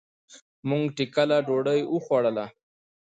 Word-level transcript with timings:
مونږ 0.69 0.83
ټکله 0.97 1.37
ډوډي 1.47 1.81
وخوړله. 1.93 2.45